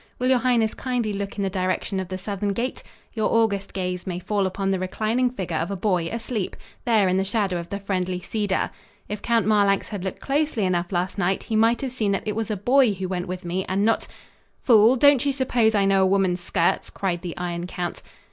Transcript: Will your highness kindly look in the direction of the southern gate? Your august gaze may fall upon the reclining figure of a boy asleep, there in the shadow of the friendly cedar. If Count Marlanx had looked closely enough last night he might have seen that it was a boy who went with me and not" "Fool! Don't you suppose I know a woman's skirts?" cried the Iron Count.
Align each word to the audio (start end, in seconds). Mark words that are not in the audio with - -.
Will 0.17 0.29
your 0.29 0.39
highness 0.39 0.73
kindly 0.73 1.13
look 1.13 1.37
in 1.37 1.43
the 1.43 1.49
direction 1.51 1.99
of 1.99 2.07
the 2.07 2.17
southern 2.17 2.53
gate? 2.53 2.81
Your 3.13 3.31
august 3.31 3.71
gaze 3.71 4.07
may 4.07 4.17
fall 4.17 4.47
upon 4.47 4.71
the 4.71 4.79
reclining 4.79 5.29
figure 5.29 5.57
of 5.57 5.69
a 5.69 5.75
boy 5.75 6.07
asleep, 6.07 6.55
there 6.85 7.07
in 7.07 7.17
the 7.17 7.23
shadow 7.23 7.59
of 7.59 7.69
the 7.69 7.77
friendly 7.79 8.19
cedar. 8.19 8.71
If 9.07 9.21
Count 9.21 9.45
Marlanx 9.45 9.89
had 9.89 10.03
looked 10.03 10.19
closely 10.19 10.65
enough 10.65 10.91
last 10.91 11.19
night 11.19 11.43
he 11.43 11.55
might 11.55 11.81
have 11.81 11.91
seen 11.91 12.13
that 12.13 12.27
it 12.27 12.35
was 12.35 12.49
a 12.49 12.57
boy 12.57 12.93
who 12.95 13.07
went 13.07 13.27
with 13.27 13.45
me 13.45 13.63
and 13.69 13.85
not" 13.85 14.07
"Fool! 14.63 14.95
Don't 14.95 15.23
you 15.23 15.31
suppose 15.31 15.75
I 15.75 15.85
know 15.85 16.01
a 16.01 16.07
woman's 16.07 16.41
skirts?" 16.41 16.89
cried 16.89 17.21
the 17.21 17.37
Iron 17.37 17.67
Count. 17.67 18.01